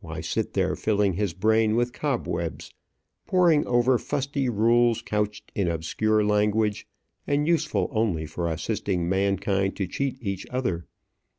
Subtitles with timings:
[0.00, 2.74] why sit there filling his brain with cobwebs,
[3.26, 6.86] pouring over old fusty rules couched in obscure language,
[7.26, 10.84] and useful only for assisting mankind to cheat each other?